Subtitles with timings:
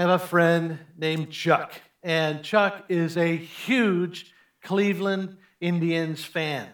[0.00, 4.32] I have a friend named Chuck, and Chuck is a huge
[4.62, 6.68] Cleveland Indians fan.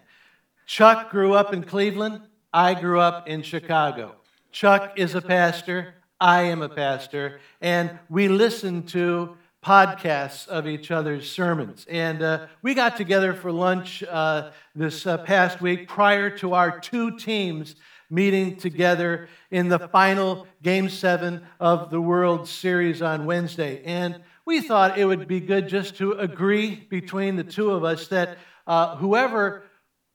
[0.64, 2.20] Chuck grew up in Cleveland.
[2.52, 4.14] I grew up in Chicago.
[4.52, 5.96] Chuck is a pastor.
[6.20, 7.40] I am a pastor.
[7.60, 11.84] And we listen to podcasts of each other's sermons.
[11.90, 16.78] And uh, we got together for lunch uh, this uh, past week prior to our
[16.78, 17.74] two teams
[18.10, 23.82] meeting together in the final game seven of the World Series on Wednesday.
[23.84, 28.08] And we thought it would be good just to agree between the two of us
[28.08, 29.64] that uh, whoever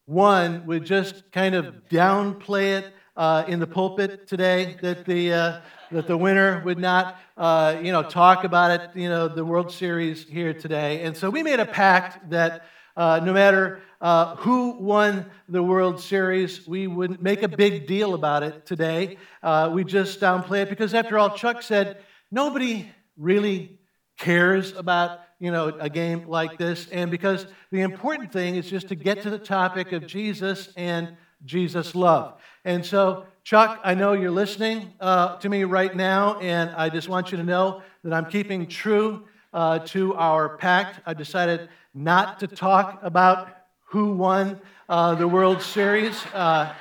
[0.08, 5.62] won would just kind of downplay it uh, in the pulpit today, that the, uh,
[5.92, 9.72] that the winner would not, uh, you know, talk about it, you know, the World
[9.72, 11.04] Series here today.
[11.04, 12.64] And so we made a pact that
[12.96, 16.68] uh, no matter uh, who won the World Series.
[16.68, 19.18] We wouldn't make a big deal about it today.
[19.44, 23.80] Uh, we just downplay it because, after all, Chuck said nobody really
[24.18, 28.88] cares about you know a game like this, and because the important thing is just
[28.90, 32.40] to get to the topic of Jesus and Jesus' love.
[32.66, 37.10] And so, Chuck, I know you're listening uh, to me right now, and I just
[37.10, 41.02] want you to know that I'm keeping true uh, to our pact.
[41.06, 43.61] I decided not to talk about
[43.92, 46.16] who won uh, the World Series.
[46.34, 46.74] Uh,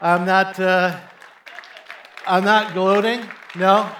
[0.00, 0.60] I'm not.
[0.60, 0.96] Uh,
[2.24, 3.20] I'm not gloating.
[3.56, 3.90] No.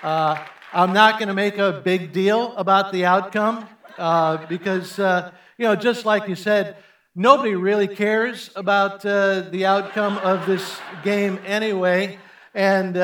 [0.00, 0.38] Uh,
[0.72, 5.74] I'm not going to make a big deal about the outcome uh, because you know,
[5.74, 6.76] just like you said,
[7.16, 12.18] nobody really cares about the outcome of this game anyway,
[12.54, 12.94] and.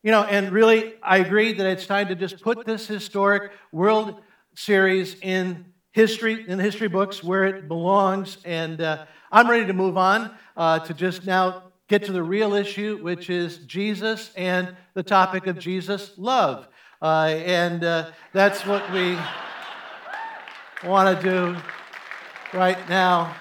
[0.00, 4.22] you know, and really, I agree that it's time to just put this historic World
[4.54, 8.38] Series in history in the history books where it belongs.
[8.44, 12.54] And uh, I'm ready to move on uh, to just now get to the real
[12.54, 16.68] issue, which is Jesus and the topic of Jesus' love.
[17.00, 19.16] Uh, and uh, that's what we
[20.84, 21.56] want to do
[22.52, 23.34] right now.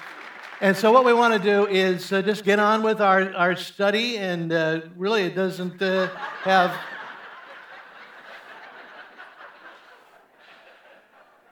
[0.59, 3.56] And so, what we want to do is uh, just get on with our, our
[3.56, 6.75] study, and uh, really, it doesn't have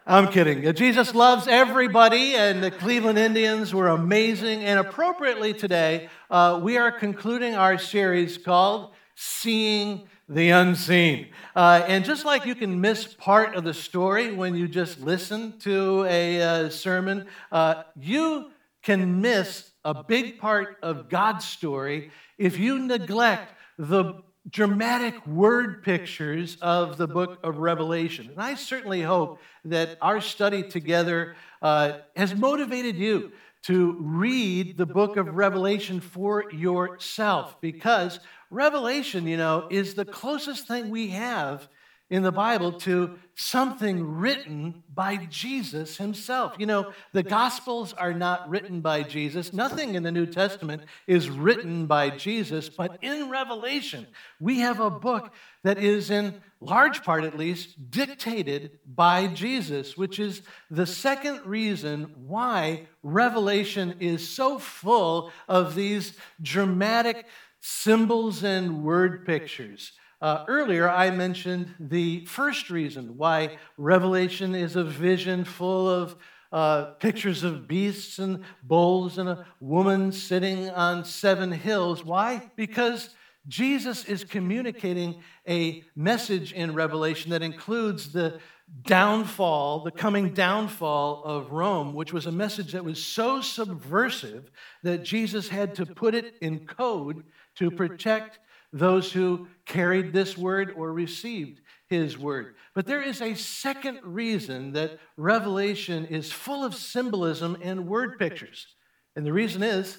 [0.07, 0.71] I'm kidding.
[0.75, 4.63] Jesus loves everybody, and the Cleveland Indians were amazing.
[4.63, 11.29] And appropriately today, uh, we are concluding our series called Seeing the Unseen.
[11.55, 15.57] Uh, and just like you can miss part of the story when you just listen
[15.61, 18.51] to a uh, sermon, uh, you
[18.83, 26.57] can miss a big part of God's story if you neglect the dramatic word pictures
[26.61, 28.29] of the book of Revelation.
[28.29, 33.31] And I certainly hope that our study together uh, has motivated you
[33.63, 38.19] to read the book of Revelation for yourself because
[38.51, 41.67] Revelation, you know, is the closest thing we have
[42.09, 46.55] in the Bible to something written by Jesus himself.
[46.59, 49.53] You know, the Gospels are not written by Jesus.
[49.53, 52.69] Nothing in the New Testament is written by Jesus.
[52.69, 54.05] But in Revelation,
[54.39, 55.33] we have a book
[55.63, 62.13] that is, in large part at least, dictated by Jesus, which is the second reason
[62.27, 67.25] why Revelation is so full of these dramatic
[67.61, 69.91] symbols and word pictures.
[70.21, 76.15] Uh, earlier, I mentioned the first reason why Revelation is a vision full of
[76.51, 82.05] uh, pictures of beasts and bulls and a woman sitting on seven hills.
[82.05, 82.49] Why?
[82.55, 83.09] Because
[83.47, 88.39] Jesus is communicating a message in Revelation that includes the
[88.83, 94.49] downfall, the coming downfall of Rome, which was a message that was so subversive
[94.83, 97.23] that Jesus had to put it in code
[97.55, 98.39] to protect
[98.75, 102.55] those who carried this word or received his word.
[102.73, 108.67] But there is a second reason that Revelation is full of symbolism and word pictures.
[109.15, 109.97] And the reason is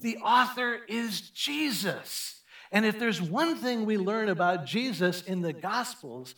[0.00, 2.42] the author is Jesus.
[2.72, 6.34] And if there's one thing we learn about Jesus in the Gospels,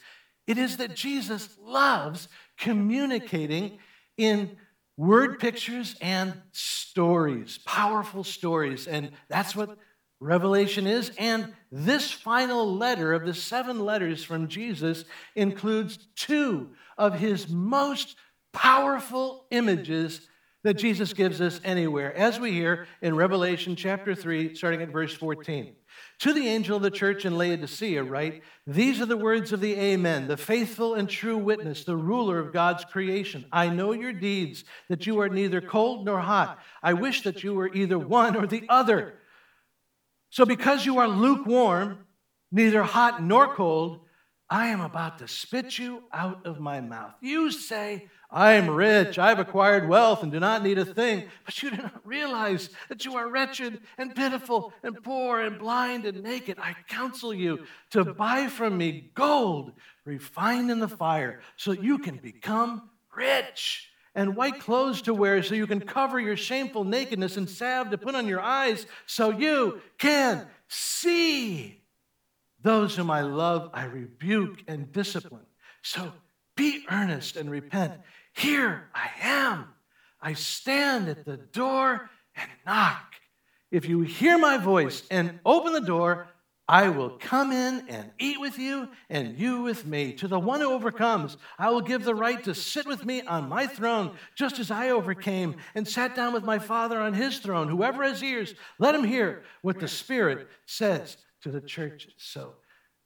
[0.47, 2.29] it is that Jesus loves
[2.59, 3.79] communicating
[4.19, 4.59] in
[4.99, 8.87] word pictures and stories, powerful stories.
[8.87, 9.79] And that's what
[10.23, 11.11] Revelation is.
[11.19, 15.05] And this final letter of the seven letters from Jesus
[15.35, 18.17] includes two of his most
[18.53, 20.29] powerful images
[20.65, 25.13] that Jesus gives us anywhere, as we hear in Revelation chapter 3, starting at verse
[25.13, 25.75] 14.
[26.21, 29.75] To the angel of the church in Laodicea, write, These are the words of the
[29.75, 33.45] Amen, the faithful and true witness, the ruler of God's creation.
[33.51, 36.61] I know your deeds, that you are neither cold nor hot.
[36.81, 39.15] I wish that you were either one or the other.
[40.33, 42.07] So, because you are lukewarm,
[42.51, 44.01] neither hot nor cold,
[44.49, 47.13] I am about to spit you out of my mouth.
[47.21, 51.25] You say, I am rich, I've acquired wealth, and do not need a thing.
[51.45, 56.07] But you do not realize that you are wretched and pitiful and poor and blind
[56.07, 56.59] and naked.
[56.59, 59.73] I counsel you to buy from me gold
[60.07, 65.43] refined in the fire so that you can become rich and white clothes to wear
[65.43, 69.31] so you can cover your shameful nakedness and salve to put on your eyes so
[69.31, 71.81] you can see.
[72.63, 75.47] Those whom I love, I rebuke and discipline.
[75.83, 76.13] So
[76.57, 77.95] be earnest and repent.
[78.35, 79.67] Here I am.
[80.21, 83.15] I stand at the door and knock.
[83.71, 86.29] If you hear my voice and open the door,
[86.69, 90.13] I will come in and eat with you, and you with me.
[90.15, 93.49] To the one who overcomes, I will give the right to sit with me on
[93.49, 97.69] my throne, just as I overcame and sat down with my Father on his throne.
[97.69, 102.15] Whoever has ears, let him hear what the Spirit says to the churches.
[102.19, 102.55] So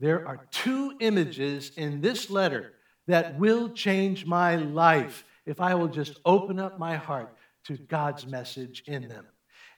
[0.00, 2.74] there are two images in this letter
[3.06, 8.26] that will change my life if I will just open up my heart to God's
[8.26, 9.26] message in them.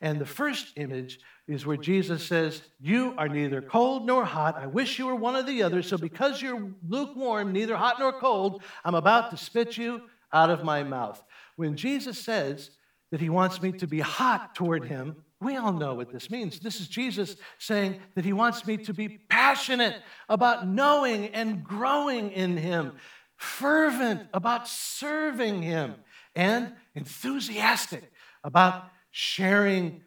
[0.01, 1.19] And the first image
[1.49, 4.57] is where Jesus says, You are neither cold nor hot.
[4.57, 5.83] I wish you were one or the other.
[5.83, 10.03] So because you're lukewarm, neither hot nor cold, I'm about to spit you
[10.33, 11.23] out of my mouth.
[11.57, 12.71] When Jesus says
[13.11, 16.59] that he wants me to be hot toward him, we all know what this means.
[16.61, 19.97] This is Jesus saying that he wants me to be passionate
[20.29, 22.93] about knowing and growing in him,
[23.37, 25.95] fervent about serving him,
[26.35, 28.13] and enthusiastic
[28.45, 30.03] about sharing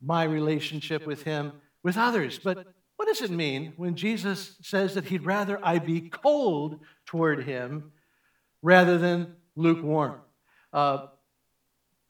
[0.00, 1.52] my relationship with him
[1.82, 2.38] with others.
[2.38, 2.66] But
[2.96, 7.92] what does it mean when Jesus says that he'd rather I be cold toward him
[8.62, 10.20] rather than lukewarm?
[10.72, 11.06] Uh,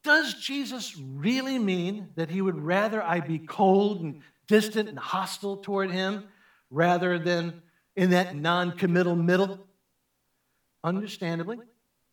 [0.02, 5.58] does Jesus really mean that he would rather I be cold and distant and hostile
[5.58, 6.24] toward him
[6.70, 7.62] rather than
[7.94, 9.66] in that non committal middle?
[10.84, 11.58] Understandably,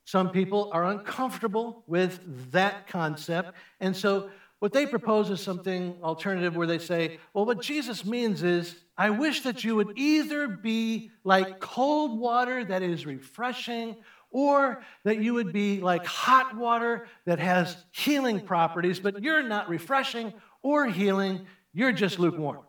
[0.10, 3.54] some people are uncomfortable with that concept.
[3.80, 8.42] And so what they propose is something alternative where they say, well, what Jesus means
[8.42, 13.98] is, I wish that you would either be like cold water that is refreshing
[14.32, 19.70] or that you would be like hot water that has healing properties, but you're not
[19.70, 20.34] refreshing
[20.64, 22.64] or healing, you're just lukewarm.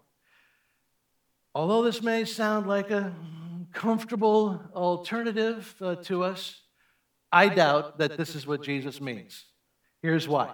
[1.54, 3.14] Although this may sound like a
[3.72, 6.59] comfortable alternative uh, to us,
[7.32, 9.44] I doubt that this is what Jesus means.
[10.02, 10.52] Here's why.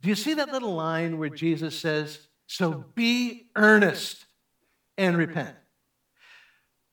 [0.00, 4.26] Do you see that little line where Jesus says, So be earnest
[4.98, 5.56] and repent?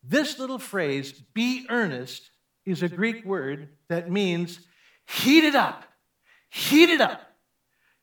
[0.04, 2.30] This little phrase, be earnest,
[2.66, 4.60] is a Greek word that means
[5.08, 5.84] heat it up.
[6.50, 7.22] Heat it up.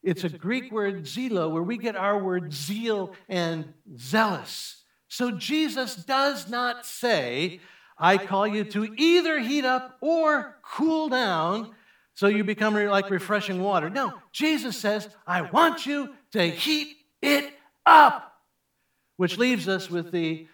[0.03, 4.85] It's a Greek word, zelo, where we get our word zeal and zealous.
[5.09, 7.61] So Jesus does not say,
[7.99, 11.75] I call you to either heat up or cool down
[12.15, 13.91] so you become like refreshing water.
[13.91, 17.53] No, Jesus says, I want you to heat it
[17.87, 18.33] up.
[19.17, 20.47] Which leaves us with the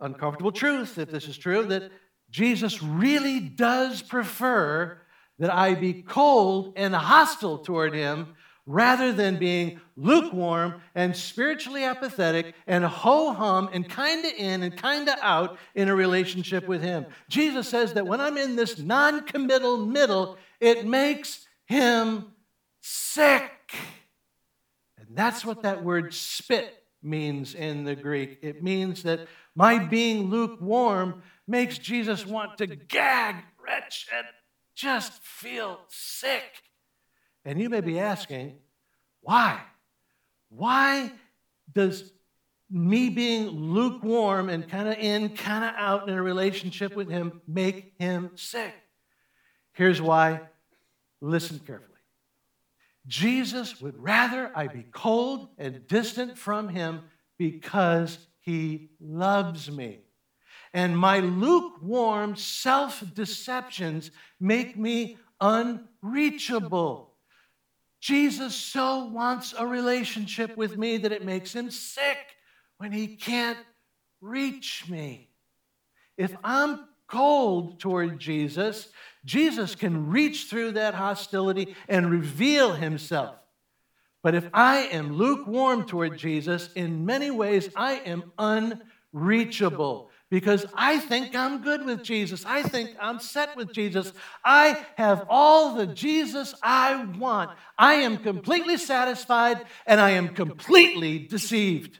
[0.00, 1.90] uncomfortable truth, if this is true, that
[2.30, 4.98] Jesus really does prefer
[5.38, 8.34] that I be cold and hostile toward him
[8.66, 14.76] rather than being lukewarm and spiritually apathetic and ho hum and kind of in and
[14.76, 17.06] kind of out in a relationship with him.
[17.28, 22.26] Jesus says that when I'm in this non committal middle, it makes him
[22.80, 23.50] sick.
[24.98, 28.38] And that's what that word spit means in the Greek.
[28.42, 34.26] It means that my being lukewarm makes Jesus want to gag, retch, and
[34.74, 36.62] just feel sick.
[37.44, 38.56] And you may be asking,
[39.20, 39.60] why?
[40.48, 41.12] Why
[41.72, 42.12] does
[42.70, 47.40] me being lukewarm and kind of in, kind of out in a relationship with him
[47.46, 48.74] make him sick?
[49.72, 50.40] Here's why.
[51.20, 51.88] Listen carefully.
[53.06, 57.02] Jesus would rather I be cold and distant from him
[57.38, 60.00] because he loves me.
[60.72, 67.11] And my lukewarm self deceptions make me unreachable.
[68.02, 72.18] Jesus so wants a relationship with me that it makes him sick
[72.78, 73.58] when he can't
[74.20, 75.30] reach me.
[76.16, 78.88] If I'm cold toward Jesus,
[79.24, 83.36] Jesus can reach through that hostility and reveal himself.
[84.24, 88.32] But if I am lukewarm toward Jesus, in many ways I am
[89.14, 92.42] unreachable because I think I'm good with Jesus.
[92.46, 94.14] I think I'm set with Jesus.
[94.42, 97.50] I have all the Jesus I want.
[97.76, 101.98] I am completely satisfied and I am completely deceived.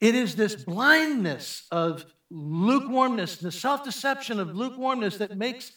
[0.00, 5.72] It is this blindness of lukewarmness, the self deception of lukewarmness that makes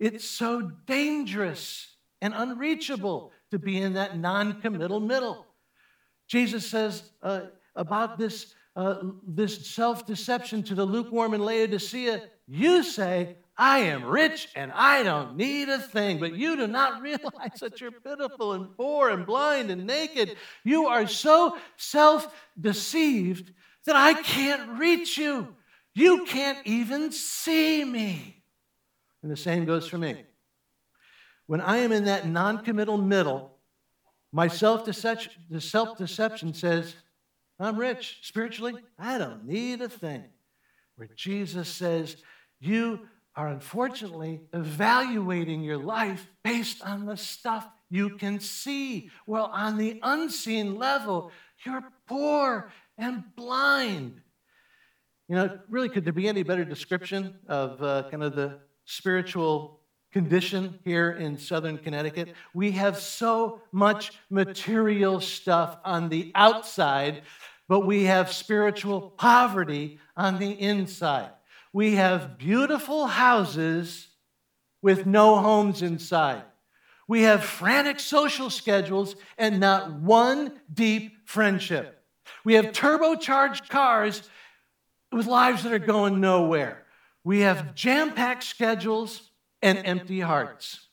[0.00, 5.44] it so dangerous and unreachable to be in that non committal middle.
[6.28, 7.40] Jesus says uh,
[7.74, 14.04] about this, uh, this self deception to the lukewarm in Laodicea, you say, I am
[14.04, 18.52] rich and I don't need a thing, but you do not realize that you're pitiful
[18.52, 20.36] and poor and blind and naked.
[20.62, 23.54] You are so self deceived
[23.86, 25.54] that I can't reach you.
[25.94, 28.42] You can't even see me.
[29.22, 30.22] And the same goes for me.
[31.46, 33.56] When I am in that non committal middle,
[34.32, 36.94] my self deception says,
[37.58, 38.74] I'm rich spiritually.
[38.98, 40.24] I don't need a thing.
[40.96, 42.16] Where Jesus says,
[42.60, 43.00] You
[43.34, 49.10] are unfortunately evaluating your life based on the stuff you can see.
[49.26, 51.30] Well, on the unseen level,
[51.64, 54.20] you're poor and blind.
[55.28, 59.80] You know, really, could there be any better description of uh, kind of the spiritual
[60.12, 62.34] condition here in southern Connecticut?
[62.54, 67.22] We have so much material stuff on the outside,
[67.68, 71.30] but we have spiritual poverty on the inside.
[71.72, 74.08] We have beautiful houses
[74.82, 76.42] with no homes inside.
[77.08, 82.02] We have frantic social schedules and not one deep friendship.
[82.44, 84.28] We have turbocharged cars
[85.12, 86.84] with lives that are going nowhere.
[87.24, 89.30] We have jam packed schedules
[89.66, 90.86] and empty hearts.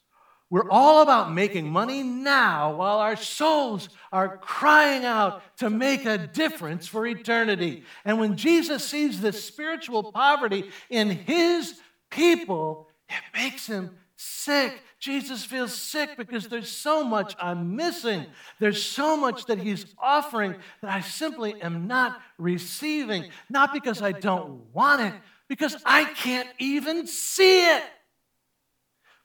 [0.49, 6.27] We're all about making money now while our souls are crying out to make a
[6.27, 7.83] difference for eternity.
[8.05, 11.79] And when Jesus sees this spiritual poverty in his
[12.11, 14.79] people, it makes him sick.
[14.99, 18.25] Jesus feels sick because there's so much I'm missing.
[18.59, 23.25] There's so much that he's offering that I simply am not receiving.
[23.49, 25.13] Not because I don't want it,
[25.47, 27.83] because I can't even see it.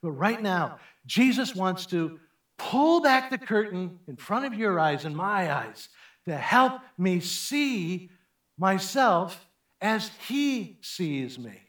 [0.03, 2.19] But right now, Jesus wants to
[2.59, 5.89] pull back the curtain in front of your eyes and my eyes
[6.27, 8.11] to help me see
[8.59, 9.47] myself
[9.81, 11.69] as he sees me.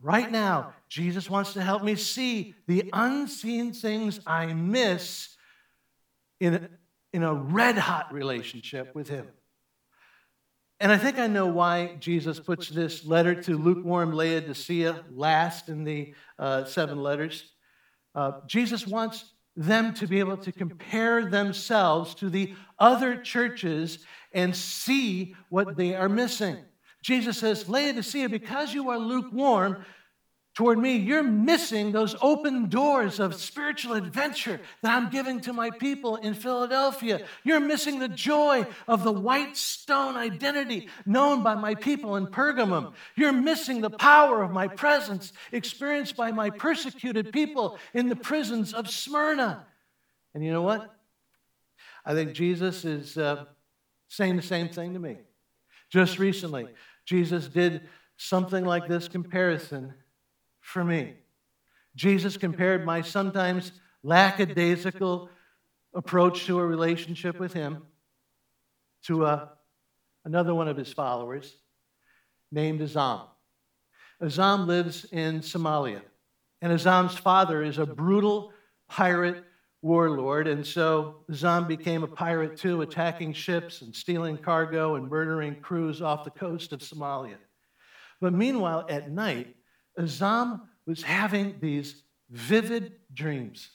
[0.00, 5.36] Right now, Jesus wants to help me see the unseen things I miss
[6.40, 6.68] in a,
[7.12, 9.26] in a red hot relationship with Him.
[10.80, 15.82] And I think I know why Jesus puts this letter to lukewarm Laodicea last in
[15.82, 17.50] the uh, seven letters.
[18.14, 23.98] Uh, Jesus wants them to be able to compare themselves to the other churches
[24.32, 26.58] and see what they are missing.
[27.02, 29.84] Jesus says, Laodicea, because you are lukewarm
[30.58, 35.70] toward me, you're missing those open doors of spiritual adventure that I'm giving to my
[35.70, 37.24] people in Philadelphia.
[37.44, 42.94] You're missing the joy of the white stone identity known by my people in Pergamum.
[43.14, 48.74] You're missing the power of my presence experienced by my persecuted people in the prisons
[48.74, 49.64] of Smyrna.
[50.34, 50.92] And you know what?
[52.04, 53.44] I think Jesus is uh,
[54.08, 55.18] saying the same thing to me.
[55.88, 56.66] Just recently,
[57.04, 57.82] Jesus did
[58.16, 59.94] something like this comparison
[60.68, 61.14] for me.
[61.96, 63.72] Jesus compared my sometimes
[64.02, 65.30] lackadaisical
[65.94, 67.82] approach to a relationship with Him
[69.04, 69.48] to a, uh,
[70.26, 71.56] another one of His followers
[72.52, 73.22] named Azam.
[74.22, 76.02] Azam lives in Somalia,
[76.60, 78.52] and Azam's father is a brutal
[78.88, 79.44] pirate
[79.80, 85.54] warlord, and so Azam became a pirate too, attacking ships and stealing cargo and murdering
[85.60, 87.36] crews off the coast of Somalia.
[88.20, 89.54] But meanwhile, at night,
[89.98, 93.70] Azam was having these vivid dreams.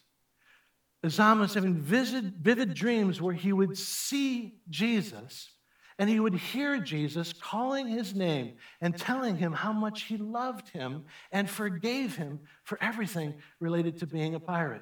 [1.03, 5.51] Azam was having vivid, vivid dreams where he would see Jesus
[5.99, 10.69] and he would hear Jesus calling his name and telling him how much he loved
[10.69, 14.81] him and forgave him for everything related to being a pirate.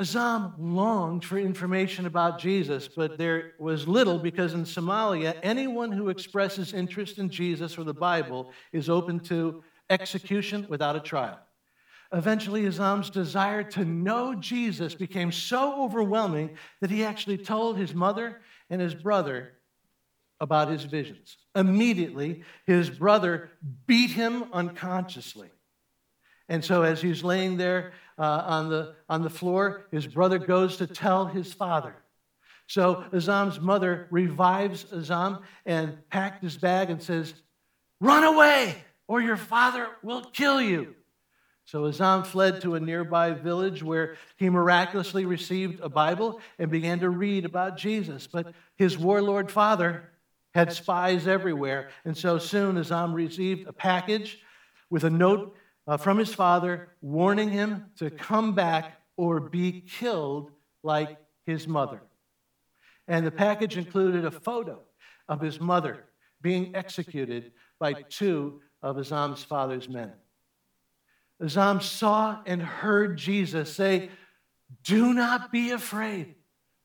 [0.00, 6.08] Azam longed for information about Jesus, but there was little because in Somalia, anyone who
[6.08, 11.38] expresses interest in Jesus or the Bible is open to execution without a trial.
[12.12, 18.40] Eventually, Azam's desire to know Jesus became so overwhelming that he actually told his mother
[18.70, 19.52] and his brother
[20.40, 21.36] about his visions.
[21.54, 23.50] Immediately, his brother
[23.86, 25.48] beat him unconsciously.
[26.48, 30.76] And so, as he's laying there uh, on, the, on the floor, his brother goes
[30.76, 31.96] to tell his father.
[32.66, 37.34] So, Azam's mother revives Azam and packed his bag and says,
[38.00, 38.76] Run away,
[39.06, 40.94] or your father will kill you.
[41.66, 47.00] So Azam fled to a nearby village where he miraculously received a Bible and began
[47.00, 48.26] to read about Jesus.
[48.26, 50.10] But his warlord father
[50.52, 51.88] had spies everywhere.
[52.04, 54.38] And so soon Azam received a package
[54.90, 55.56] with a note
[55.86, 60.50] uh, from his father warning him to come back or be killed
[60.82, 62.02] like his mother.
[63.08, 64.80] And the package included a photo
[65.28, 66.04] of his mother
[66.40, 70.12] being executed by two of Azam's father's men.
[71.42, 74.10] Azam saw and heard Jesus say,
[74.84, 76.34] Do not be afraid,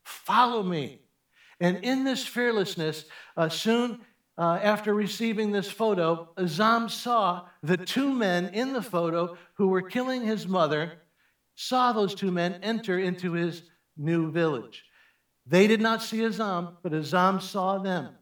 [0.06, 1.01] follow me.
[1.60, 3.03] And in this fearlessness,
[3.36, 4.00] uh, soon
[4.38, 9.82] uh, after receiving this photo, Azam saw the two men in the photo who were
[9.82, 10.94] killing his mother,
[11.56, 13.63] saw those two men enter into his
[13.98, 14.86] new village.
[15.46, 18.15] They did not see Azam, but Azam saw them.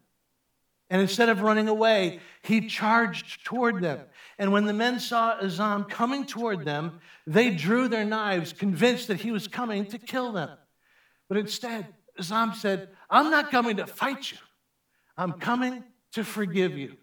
[0.90, 4.00] And instead of running away, he charged toward them.
[4.38, 9.20] And when the men saw Azam coming toward them, they drew their knives, convinced that
[9.20, 10.50] he was coming to kill them.
[11.28, 11.86] But instead,
[12.18, 14.38] Azam said, I'm not coming to fight you,
[15.16, 16.96] I'm coming to forgive you.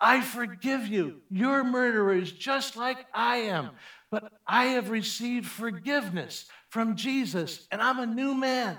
[0.00, 1.20] I forgive you.
[1.28, 3.70] You're murderers just like I am.
[4.10, 8.78] But I have received forgiveness from Jesus, and I'm a new man.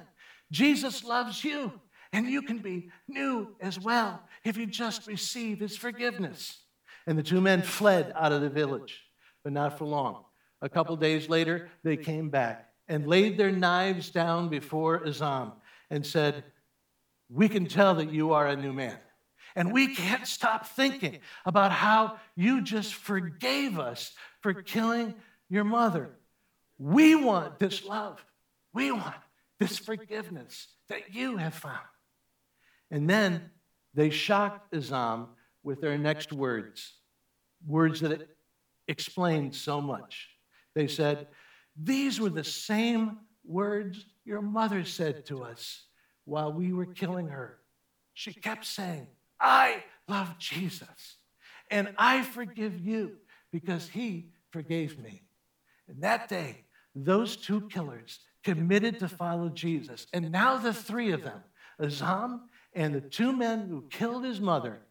[0.52, 1.72] Jesus loves you,
[2.14, 6.60] and you can be new as well if you just receive his forgiveness.
[7.08, 9.04] And the two men fled out of the village,
[9.44, 10.26] but not for long.
[10.62, 15.54] A couple days later, they came back and laid their knives down before Azam
[15.90, 16.44] and said,
[17.30, 18.98] We can tell that you are a new man.
[19.56, 25.16] And we can't stop thinking about how you just forgave us for killing
[25.50, 26.12] your mother.
[26.78, 28.24] We want this love.
[28.74, 29.16] We want
[29.60, 31.80] this forgiveness that you have found.
[32.92, 33.50] And then
[33.94, 35.30] they shocked Azam
[35.64, 36.94] with their next words,
[37.66, 38.28] words that
[38.88, 40.30] explained so much.
[40.76, 41.28] They said,
[41.82, 45.86] These were the same words your mother said to us
[46.26, 47.58] while we were killing her.
[48.14, 49.08] She kept saying,
[49.40, 51.18] I love Jesus
[51.70, 53.18] and I forgive you
[53.52, 55.24] because he forgave me.
[55.88, 60.08] And that day, those two killers committed to follow Jesus.
[60.14, 61.42] And now the three of them,
[61.80, 62.42] Azam
[62.74, 64.82] and the two men who killed his mother,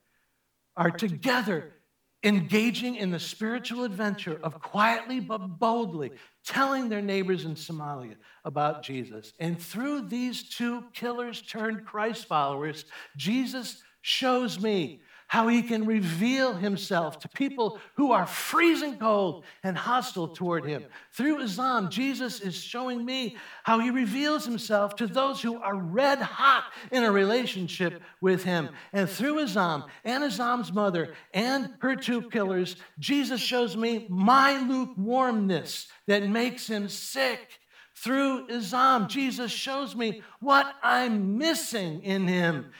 [0.76, 1.74] are together
[2.22, 6.10] engaging in the spiritual adventure of quietly but boldly
[6.44, 9.32] telling their neighbors in Somalia about Jesus.
[9.40, 12.84] And through these two killers turned Christ followers,
[13.16, 19.78] Jesus shows me how he can reveal himself to people who are freezing cold and
[19.78, 20.84] hostile toward him.
[21.12, 26.18] Through Azam, Jesus is showing me how he reveals himself to those who are red
[26.18, 28.70] hot in a relationship with him.
[28.92, 35.86] And through Azam and Azam's mother and her two killers, Jesus shows me my lukewarmness
[36.08, 37.60] that makes him sick.
[37.94, 42.72] Through Azam, Jesus shows me what I'm missing in him.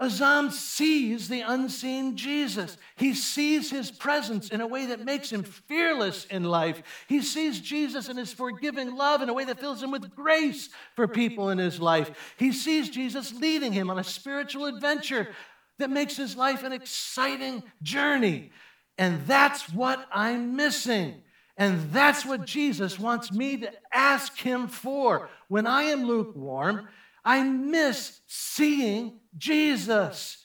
[0.00, 2.76] Azam sees the unseen Jesus.
[2.96, 6.82] He sees his presence in a way that makes him fearless in life.
[7.06, 10.68] He sees Jesus and his forgiving love in a way that fills him with grace
[10.96, 12.34] for people in his life.
[12.38, 15.28] He sees Jesus leading him on a spiritual adventure
[15.78, 18.50] that makes his life an exciting journey.
[18.98, 21.22] And that's what I'm missing.
[21.56, 25.30] And that's what Jesus wants me to ask him for.
[25.46, 26.88] When I am lukewarm,
[27.24, 30.44] I miss seeing Jesus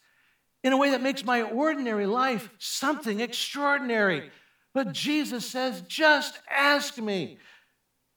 [0.63, 4.29] in a way that makes my ordinary life something extraordinary.
[4.73, 7.37] But Jesus says, just ask me.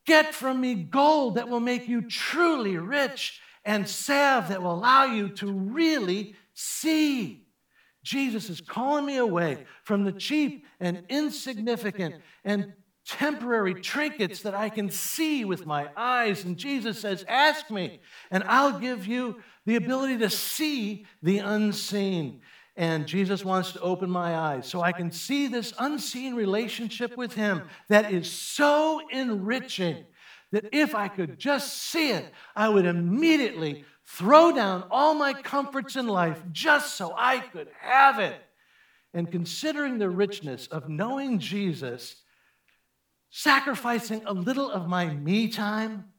[0.05, 5.05] Get from me gold that will make you truly rich and salve that will allow
[5.05, 7.47] you to really see.
[8.03, 12.73] Jesus is calling me away from the cheap and insignificant and
[13.07, 16.45] temporary trinkets that I can see with my eyes.
[16.45, 22.41] And Jesus says, Ask me, and I'll give you the ability to see the unseen.
[22.77, 27.35] And Jesus wants to open my eyes so I can see this unseen relationship with
[27.35, 30.05] Him that is so enriching
[30.53, 35.97] that if I could just see it, I would immediately throw down all my comforts
[35.97, 38.41] in life just so I could have it.
[39.15, 42.17] And considering the richness of knowing Jesus,
[43.31, 46.12] sacrificing a little of my me time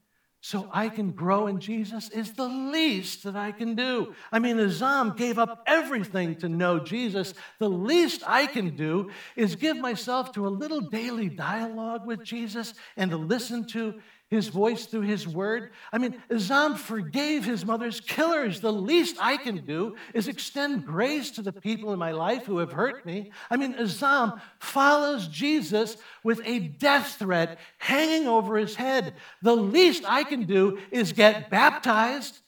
[0.45, 4.13] so I can grow in Jesus is the least that I can do.
[4.29, 7.33] I mean, Azam gave up everything to know Jesus.
[7.59, 12.73] The least I can do is give myself to a little daily dialogue with Jesus
[12.97, 14.01] and to listen to
[14.33, 15.71] his voice through his word.
[15.91, 18.59] I mean, Azam forgave his mother's killers.
[18.59, 22.57] The least I can do is extend grace to the people in my life who
[22.57, 23.31] have hurt me.
[23.51, 29.13] I mean, Azam follows Jesus with a death threat hanging over his head.
[29.43, 32.39] The least I can do is get baptized.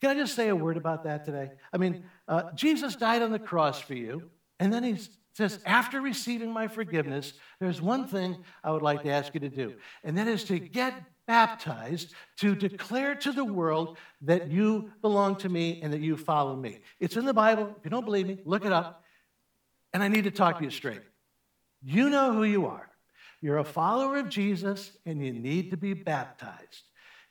[0.00, 1.50] Can I just say a word about that today?
[1.72, 4.84] I mean, uh, Jesus died on the cross for you, and then
[5.32, 9.40] he says, after receiving my forgiveness, there's one thing I would like to ask you
[9.40, 10.94] to do, and that is to get
[11.26, 16.56] baptized to declare to the world that you belong to me and that you follow
[16.56, 16.80] me.
[17.00, 17.74] It's in the Bible.
[17.78, 19.04] If you don't believe me, look it up.
[19.94, 21.02] And I need to talk to you straight.
[21.82, 22.90] You know who you are.
[23.40, 26.82] You're a follower of Jesus, and you need to be baptized.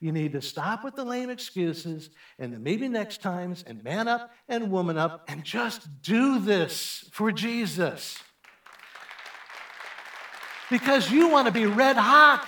[0.01, 2.09] You need to stop with the lame excuses
[2.39, 7.07] and the maybe next times and man up and woman up and just do this
[7.13, 8.17] for Jesus.
[10.71, 12.47] Because you want to be red hot.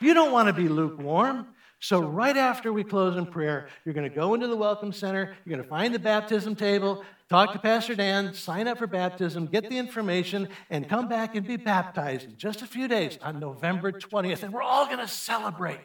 [0.00, 1.48] You don't want to be lukewarm.
[1.80, 5.34] So, right after we close in prayer, you're going to go into the Welcome Center.
[5.44, 9.46] You're going to find the baptism table, talk to Pastor Dan, sign up for baptism,
[9.46, 13.40] get the information, and come back and be baptized in just a few days on
[13.40, 14.44] November 20th.
[14.44, 15.80] And we're all going to celebrate.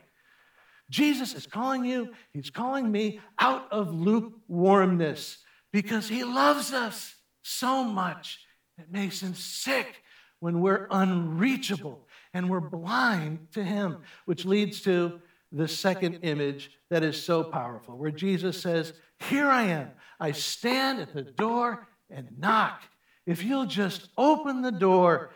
[0.89, 5.39] Jesus is calling you, He's calling me out of lukewarmness
[5.73, 8.39] because He loves us so much.
[8.77, 10.01] It makes Him sick
[10.39, 15.19] when we're unreachable and we're blind to Him, which leads to
[15.51, 18.93] the second image that is so powerful, where Jesus says,
[19.29, 19.91] Here I am.
[20.19, 22.81] I stand at the door and knock.
[23.25, 25.31] If you'll just open the door,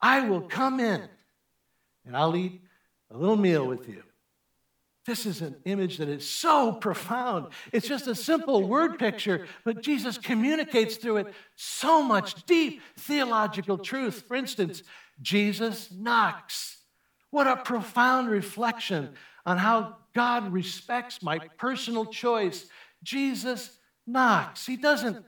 [0.00, 1.02] I will come in
[2.04, 2.62] and I'll eat
[3.10, 4.02] a little meal with you.
[5.10, 7.48] This is an image that is so profound.
[7.72, 13.76] It's just a simple word picture, but Jesus communicates through it so much deep theological
[13.76, 14.22] truth.
[14.28, 14.84] For instance,
[15.20, 16.78] Jesus knocks.
[17.30, 22.68] What a profound reflection on how God respects my personal choice.
[23.02, 24.64] Jesus knocks.
[24.64, 25.24] He doesn't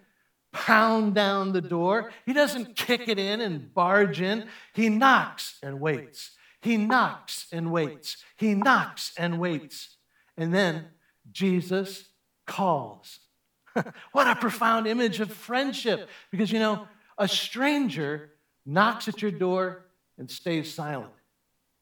[0.52, 4.46] pound down the door, He doesn't kick it in and barge in.
[4.74, 6.36] He knocks and waits.
[6.62, 8.18] He knocks and waits.
[8.36, 9.96] He knocks and waits.
[10.36, 10.86] And then
[11.32, 12.04] Jesus
[12.46, 13.18] calls.
[14.12, 16.08] what a profound image of friendship.
[16.30, 16.86] Because, you know,
[17.18, 18.30] a stranger
[18.64, 19.86] knocks at your door
[20.18, 21.10] and stays silent.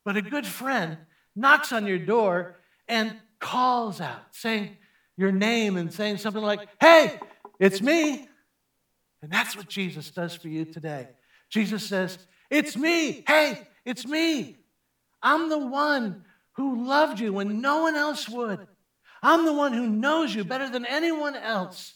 [0.02, 0.96] But a good friend
[1.36, 2.56] knocks on your door
[2.88, 4.78] and calls out, saying
[5.18, 7.20] your name and saying something like, Hey,
[7.58, 8.26] it's me.
[9.20, 11.08] And that's what Jesus does for you today.
[11.50, 13.24] Jesus says, It's me.
[13.26, 14.56] Hey, it's me.
[15.22, 18.66] I'm the one who loved you when no one else would.
[19.22, 21.94] I'm the one who knows you better than anyone else.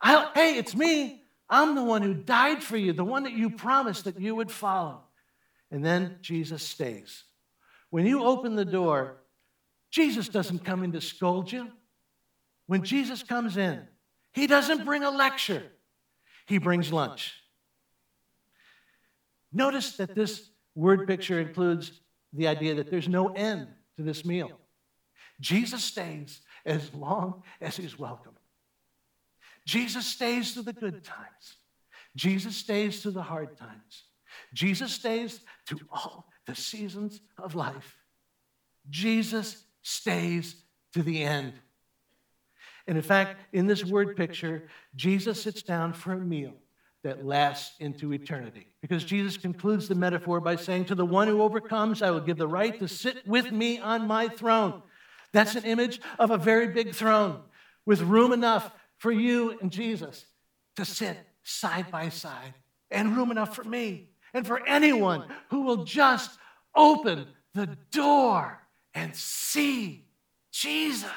[0.00, 1.22] I, hey, it's me.
[1.48, 4.50] I'm the one who died for you, the one that you promised that you would
[4.50, 5.02] follow.
[5.70, 7.24] And then Jesus stays.
[7.90, 9.18] When you open the door,
[9.90, 11.68] Jesus doesn't come in to scold you.
[12.66, 13.86] When Jesus comes in,
[14.32, 15.62] he doesn't bring a lecture,
[16.46, 17.34] he brings lunch.
[19.52, 22.00] Notice that this word picture includes
[22.32, 24.50] the idea that there's no end to this meal.
[25.40, 28.34] Jesus stays as long as he's welcome.
[29.66, 31.56] Jesus stays through the good times.
[32.16, 34.04] Jesus stays through the hard times.
[34.52, 37.96] Jesus stays through all the seasons of life.
[38.90, 40.56] Jesus stays
[40.94, 41.52] to the end.
[42.86, 46.54] And in fact, in this word picture, Jesus sits down for a meal
[47.04, 48.66] that lasts into eternity.
[48.80, 52.38] Because Jesus concludes the metaphor by saying, To the one who overcomes, I will give
[52.38, 54.82] the right to sit with me on my throne.
[55.32, 57.40] That's an image of a very big throne
[57.84, 60.26] with room enough for you and Jesus
[60.76, 62.54] to sit side by side,
[62.90, 66.38] and room enough for me and for anyone who will just
[66.74, 68.60] open the door
[68.94, 70.06] and see
[70.52, 71.10] Jesus.